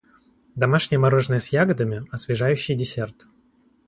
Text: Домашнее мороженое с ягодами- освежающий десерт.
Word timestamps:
Домашнее 0.55 0.97
мороженое 0.97 1.39
с 1.39 1.49
ягодами- 1.53 2.07
освежающий 2.11 2.73
десерт. 2.73 3.27